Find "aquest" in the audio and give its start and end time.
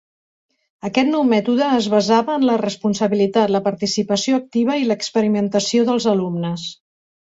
0.87-1.09